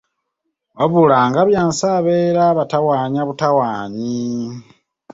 [0.77, 4.21] Wabula nga Byansi abeera abatawaanya butawaannyi.